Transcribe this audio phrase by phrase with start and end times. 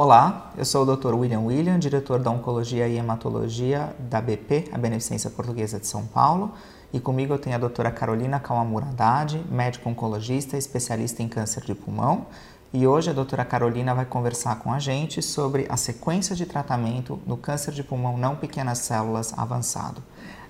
[0.00, 1.12] Olá, eu sou o Dr.
[1.12, 6.52] William William, diretor da Oncologia e Hematologia da BP, a Beneficência Portuguesa de São Paulo,
[6.92, 11.74] e comigo eu tenho a doutora Carolina Kawamura Haddad, médico oncologista, especialista em câncer de
[11.74, 12.26] pulmão,
[12.72, 17.18] e hoje a doutora Carolina vai conversar com a gente sobre a sequência de tratamento
[17.26, 20.00] no câncer de pulmão não pequenas células avançado.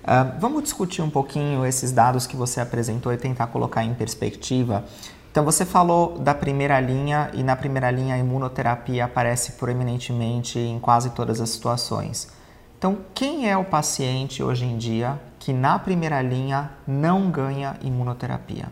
[0.03, 4.85] Uh, vamos discutir um pouquinho esses dados que você apresentou e tentar colocar em perspectiva
[5.31, 10.79] então você falou da primeira linha e na primeira linha a imunoterapia aparece proeminentemente em
[10.79, 12.29] quase todas as situações.
[12.77, 18.65] Então quem é o paciente hoje em dia que na primeira linha não ganha imunoterapia?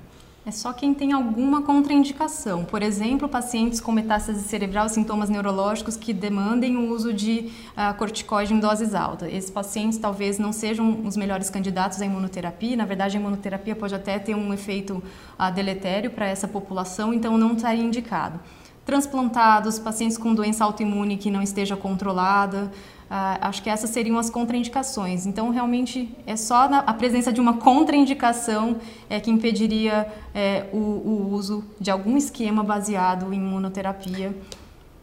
[0.47, 2.63] É só quem tem alguma contraindicação.
[2.63, 8.53] Por exemplo, pacientes com metástase cerebral sintomas neurológicos que demandem o uso de uh, corticoide
[8.53, 9.27] em doses altas.
[9.33, 12.77] Esses pacientes talvez não sejam os melhores candidatos à imunoterapia.
[12.77, 15.03] Na verdade, a imunoterapia pode até ter um efeito
[15.37, 18.39] uh, deletério para essa população, então não estaria indicado.
[18.87, 22.71] Transplantados, pacientes com doença autoimune que não esteja controlada,
[23.09, 25.25] ah, acho que essas seriam as contraindicações.
[25.25, 28.77] Então, realmente, é só a presença de uma contraindicação
[29.09, 34.33] é, que impediria é, o, o, uso de algum esquema baseado em imunoterapia.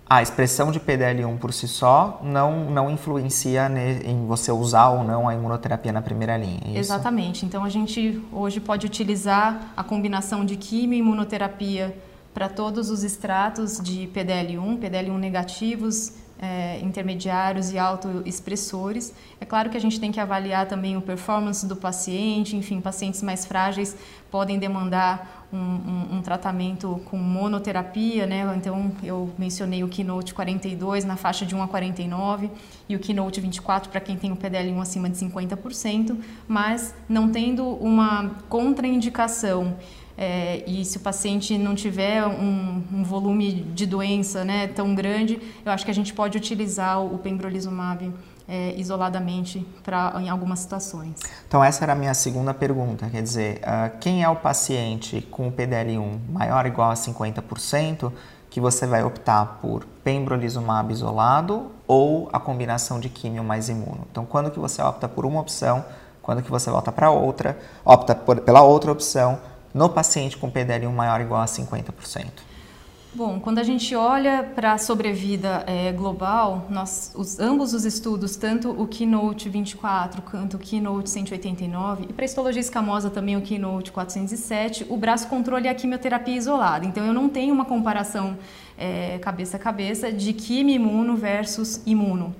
[0.08, 3.70] A expressão de PDL1 por si só não, não influencia
[4.02, 6.60] em você usar ou não a imunoterapia na primeira linha.
[6.74, 7.44] É Exatamente.
[7.44, 11.94] Então, a gente hoje pode utilizar a combinação de quimio e imunoterapia
[12.34, 19.14] para todos os estratos de PDL1, PDL1 negativos, é, intermediários e autoexpressores.
[19.40, 23.22] É claro que a gente tem que avaliar também o performance do paciente, enfim, pacientes
[23.22, 23.96] mais frágeis
[24.30, 28.52] podem demandar um, um, um, tratamento com monoterapia, né?
[28.56, 32.50] Então, eu mencionei o Keynote 42 na faixa de 1 a 49
[32.88, 36.18] e o Keynote 24 para quem tem o PDL1 acima de 50%,
[36.48, 39.76] mas não tendo uma contraindicação
[40.16, 45.40] é, e se o paciente não tiver um, um, volume de doença né, tão grande,
[45.64, 48.12] eu acho que a gente pode utilizar o pembrolizumab
[48.48, 51.18] é, isoladamente para em algumas situações.
[51.48, 55.48] Então essa era a minha segunda pergunta, quer dizer, uh, quem é o paciente com
[55.48, 58.12] o PDL1 maior ou igual a 50%
[58.50, 64.06] que você vai optar por pembrolizumab isolado ou a combinação de químio mais imuno?
[64.12, 65.84] Então quando que você opta por uma opção,
[66.22, 69.38] quando que você volta para outra, opta por, pela outra opção
[69.74, 72.26] no paciente com PDL1 maior ou igual a 50%?
[73.16, 78.34] Bom, quando a gente olha para a sobrevida é, global, nós, os, ambos os estudos,
[78.34, 83.92] tanto o Keynote 24 quanto o Keynote 189, e para histologia escamosa também o Keynote
[83.92, 86.84] 407, o braço controle é a quimioterapia isolada.
[86.84, 88.36] Então, eu não tenho uma comparação
[88.76, 92.34] é, cabeça a cabeça de quimio imuno versus imuno.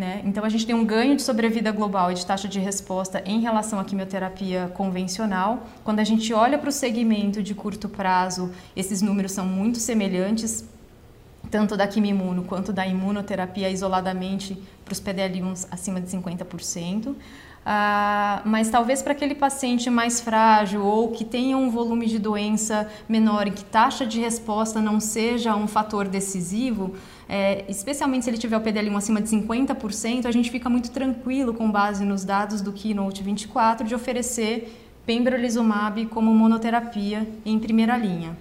[0.00, 0.22] Né?
[0.24, 3.40] Então, a gente tem um ganho de sobrevida global e de taxa de resposta em
[3.42, 5.66] relação à quimioterapia convencional.
[5.84, 10.64] Quando a gente olha para o segmento de curto prazo, esses números são muito semelhantes,
[11.50, 14.56] tanto da quimimuno quanto da imunoterapia isoladamente
[14.86, 17.14] para os PDL1s acima de 50%.
[17.64, 22.88] Ah, mas talvez para aquele paciente mais frágil ou que tenha um volume de doença
[23.06, 26.94] menor e que taxa de resposta não seja um fator decisivo,
[27.28, 31.52] é, especialmente se ele tiver o PDL1 acima de 50%, a gente fica muito tranquilo
[31.52, 38.36] com base nos dados do Keynote 24 de oferecer pembrolizumab como monoterapia em primeira linha.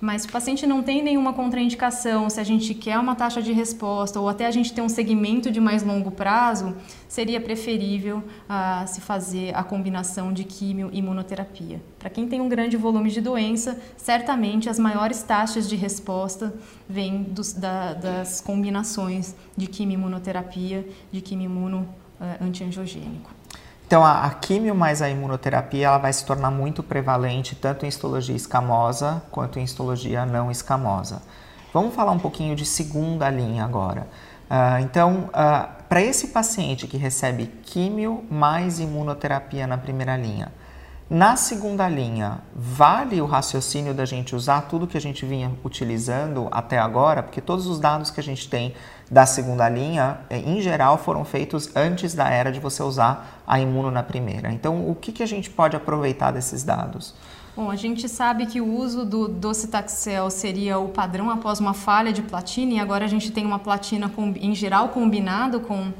[0.00, 3.52] Mas se o paciente não tem nenhuma contraindicação, se a gente quer uma taxa de
[3.52, 6.74] resposta ou até a gente ter um segmento de mais longo prazo,
[7.06, 11.82] seria preferível ah, se fazer a combinação de químio e imunoterapia.
[11.98, 16.54] Para quem tem um grande volume de doença, certamente as maiores taxas de resposta
[16.88, 21.86] vêm dos, da, das combinações de químio e imunoterapia, de químio imuno
[22.18, 23.39] ah, antiangiogênico.
[23.90, 27.88] Então, a, a químio mais a imunoterapia ela vai se tornar muito prevalente tanto em
[27.88, 31.20] histologia escamosa quanto em histologia não escamosa.
[31.74, 34.06] Vamos falar um pouquinho de segunda linha agora.
[34.48, 40.52] Uh, então, uh, para esse paciente que recebe químio mais imunoterapia na primeira linha,
[41.10, 46.46] na segunda linha, vale o raciocínio da gente usar tudo que a gente vinha utilizando
[46.52, 47.20] até agora?
[47.20, 48.74] Porque todos os dados que a gente tem
[49.10, 53.58] da segunda linha, é, em geral, foram feitos antes da era de você usar a
[53.58, 54.52] imuno na primeira.
[54.52, 57.12] Então, o que, que a gente pode aproveitar desses dados?
[57.56, 62.12] Bom, a gente sabe que o uso do docetaxel seria o padrão após uma falha
[62.12, 64.08] de platina e agora a gente tem uma platina
[64.40, 65.92] em geral combinado com,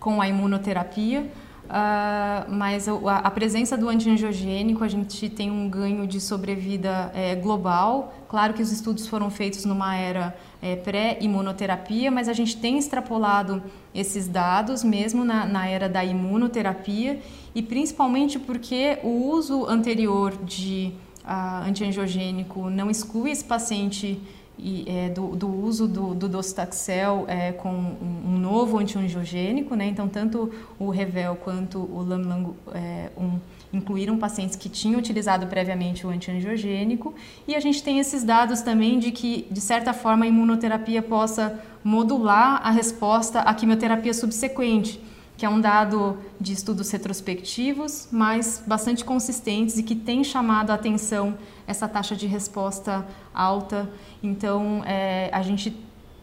[0.00, 1.30] com a imunoterapia.
[1.68, 7.34] Uh, mas a, a, presença do antiangiogênico, a gente tem um ganho de sobrevida é,
[7.34, 8.14] global.
[8.26, 13.62] Claro que os estudos foram feitos numa era é, pré-imunoterapia, mas a gente tem extrapolado
[13.94, 17.20] esses dados mesmo na, na era da imunoterapia
[17.54, 24.18] e principalmente porque o uso anterior de uh, antiangiogênico não exclui esse paciente
[24.58, 29.86] e, é, do, do, uso do, do docetaxel é, com um, novo antiangiogênico, né?
[29.86, 33.38] Então, tanto o Revel quanto o Lamlang é, um,
[33.72, 37.14] incluíram pacientes que tinham utilizado previamente o antiangiogênico
[37.46, 41.60] e a gente tem esses dados também de que, de certa forma, a imunoterapia possa
[41.84, 45.00] modular a resposta à quimioterapia subsequente
[45.38, 50.74] que é um dado de estudos retrospectivos, mas bastante consistentes e que tem chamado a
[50.74, 53.88] atenção essa taxa de resposta alta.
[54.20, 55.74] Então, é, a gente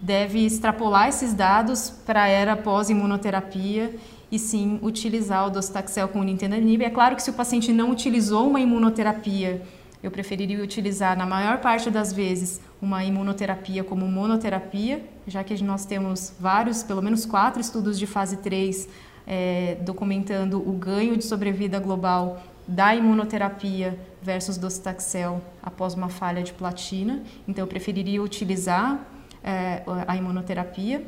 [0.01, 3.95] deve extrapolar esses dados para a era pós-imunoterapia
[4.29, 6.83] e sim utilizar o docetaxel com o nintedanib.
[6.83, 9.61] É claro que se o paciente não utilizou uma imunoterapia,
[10.05, 15.83] eu preferiria utilizar na maior parte das vezes uma imunoterapia como monoterapia, já que nós
[15.83, 18.87] temos vários, pelo menos quatro estudos de fase 3
[19.25, 26.53] é, documentando o ganho de sobrevida global da imunoterapia versus docetaxel após uma falha de
[26.53, 27.23] platina.
[27.47, 29.03] Então, eu preferiria utilizar
[29.43, 31.03] é, a imunoterapia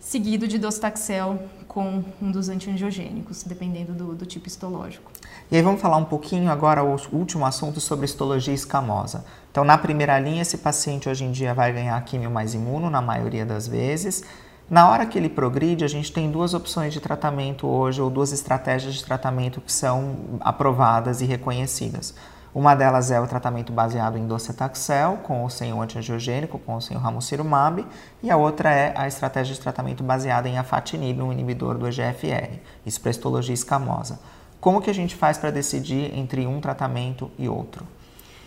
[0.00, 1.38] seguido de docetaxel
[1.68, 5.12] com um dos antiangiogênicos, dependendo do, do, tipo histológico.
[5.50, 9.24] E aí vamos falar um pouquinho agora, o último assunto sobre histologia escamosa.
[9.52, 13.02] Então, na primeira linha, esse paciente hoje em dia vai ganhar químio mais imuno, na
[13.02, 14.24] maioria das vezes.
[14.68, 18.32] Na hora que ele progride, a gente tem duas opções de tratamento hoje, ou duas
[18.32, 22.14] estratégias de tratamento que são aprovadas e reconhecidas.
[22.52, 26.80] Uma delas é o tratamento baseado em docetaxel, com ou sem o antiangiogênico, com ou
[26.80, 27.86] sem o ramucirumab,
[28.20, 32.58] e a outra é a estratégia de tratamento baseada em afatinib, um inibidor do EGFR,
[32.84, 34.18] isso para histologia escamosa.
[34.60, 37.86] Como que a gente faz para decidir entre um tratamento e outro?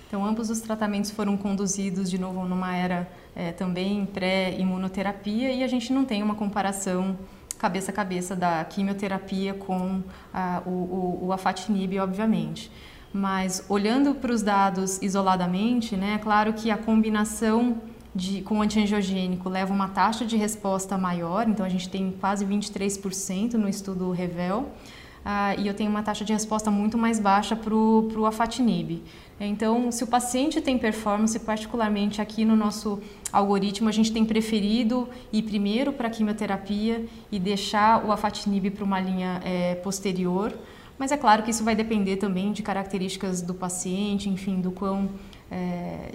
[0.06, 5.68] Então, ambos os tratamentos foram conduzidos de novo numa era é, também pré-imunoterapia e a
[5.68, 7.18] gente não tem uma comparação
[7.58, 10.04] cabeça a cabeça da quimioterapia com
[10.34, 12.70] a, o, o, o afatinib, obviamente.
[13.14, 17.78] Mas olhando para os dados isoladamente, né, é claro que a combinação
[18.16, 23.54] de, com antiangiogênico leva uma taxa de resposta maior, então a gente tem quase 23%
[23.54, 27.74] no estudo Revel, uh, e eu tenho uma taxa de resposta muito mais baixa para
[27.74, 29.04] o afatinib.
[29.40, 33.02] Então, se o paciente tem performance, particularmente aqui no nosso
[33.32, 38.84] algoritmo, a gente tem preferido ir primeiro para a quimioterapia e deixar o afatinib para
[38.84, 40.54] uma linha é, posterior.
[40.98, 45.10] Mas é claro que isso vai depender também de características do paciente, enfim, do quão
[45.52, 46.12] é,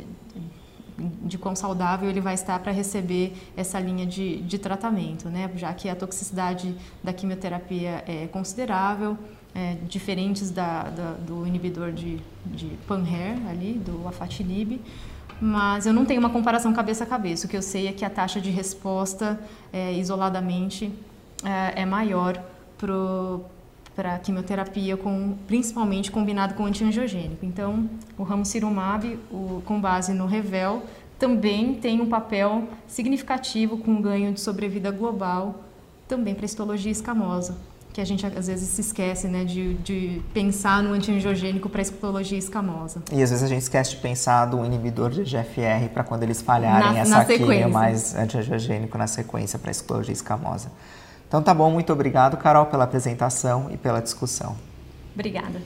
[0.99, 5.51] de quão saudável ele vai estar para receber essa linha de, de tratamento, né?
[5.55, 9.17] já que a toxicidade da quimioterapia é considerável,
[9.55, 14.81] é, diferentes da, da, do inibidor de, de PANHER ali, do afatinib,
[15.41, 17.47] mas eu não tenho uma comparação cabeça a cabeça.
[17.47, 19.39] O que eu sei é que a taxa de resposta
[19.73, 20.93] é, isoladamente
[21.45, 22.43] é, é maior
[22.77, 22.95] para
[24.07, 27.45] a quimioterapia, com, principalmente combinado com antiangiogênico.
[27.45, 30.83] Então, o ramucirumab, o, com base no Revel,
[31.19, 35.65] também tem um papel significativo com ganho de sobrevida global,
[36.07, 37.57] também para histologia escamosa
[37.99, 41.83] que a gente às vezes se esquece né, de, de pensar no antiangiogênico para a
[41.83, 43.03] histologia escamosa.
[43.11, 46.41] E às vezes a gente esquece de pensar do inibidor de GFR para quando eles
[46.41, 50.71] falharem na, essa químio mais antiangiogênico na sequência para a histologia escamosa.
[51.29, 54.57] Então tá bom, muito obrigado, Carol, pela apresentação e pela discussão.
[55.15, 55.61] Obrigada.